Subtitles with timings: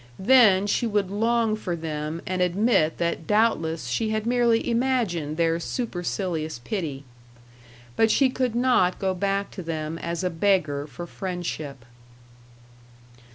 [0.17, 5.59] Then she would long for them and admit that doubtless she had merely imagined their
[5.59, 7.03] supercilious pity.
[7.95, 11.85] But she could not go back to them as a beggar for friendship.